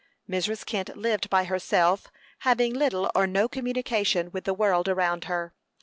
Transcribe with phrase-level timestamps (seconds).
[0.27, 0.65] Mrs.
[0.65, 2.07] Kent lived by herself,
[2.39, 5.53] having little or no communication with the world around her.